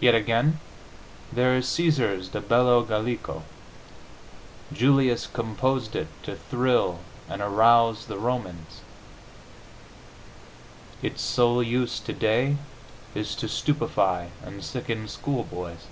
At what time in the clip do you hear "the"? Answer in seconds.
8.06-8.18